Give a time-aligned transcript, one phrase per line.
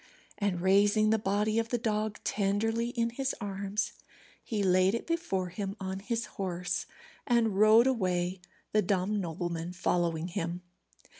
[0.39, 3.93] And raising the body of the dog tenderly in his arms,
[4.43, 6.87] he laid it before him on his horse,
[7.27, 8.41] and rode away,
[8.71, 10.63] the dumb nobleman following him.